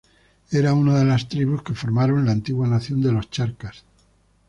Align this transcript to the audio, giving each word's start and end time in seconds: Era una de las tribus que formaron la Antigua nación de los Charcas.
Era 0.49 0.73
una 0.73 0.97
de 0.97 1.05
las 1.05 1.29
tribus 1.29 1.61
que 1.61 1.75
formaron 1.75 2.25
la 2.25 2.31
Antigua 2.31 2.67
nación 2.67 3.01
de 3.03 3.11
los 3.11 3.29
Charcas. 3.29 3.83